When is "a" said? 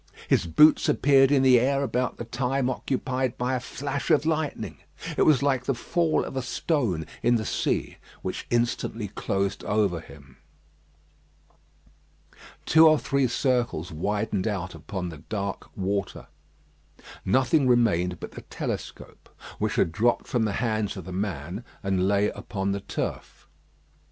3.53-3.59, 6.35-6.41